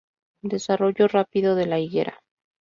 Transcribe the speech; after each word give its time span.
Desarrollo 0.41 1.07
rápido 1.07 1.53
de 1.53 1.67
la 1.67 1.77
higuera. 1.77 2.23